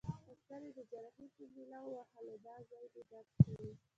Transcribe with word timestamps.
پر 0.25 0.37
سر 0.47 0.61
يي 0.65 0.71
د 0.77 0.79
جراحۍ 0.91 1.27
په 1.35 1.43
میله 1.53 1.79
ووهلم: 1.83 2.39
دغه 2.45 2.61
ځای 2.71 2.85
دي 2.93 3.01
درد 3.11 3.29
کوي؟ 3.43 3.71